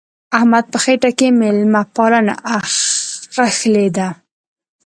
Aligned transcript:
احمد 0.37 0.65
په 0.71 0.77
خټه 0.83 1.11
کې 1.17 1.27
مېلمه 1.39 1.81
پالنه 1.95 2.35
اخښلې 2.57 3.87
ده. 3.97 4.07